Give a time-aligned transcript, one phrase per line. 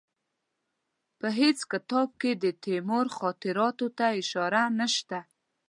[1.19, 5.19] په هېڅ کتاب کې د تیمور خاطراتو ته اشاره نشته.